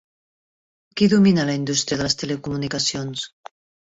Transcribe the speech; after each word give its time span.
Qui 1.01 1.09
domina 1.13 1.43
la 1.49 1.57
indústria 1.59 1.99
de 2.01 2.07
les 2.07 2.17
telecomunicacions? 2.21 3.29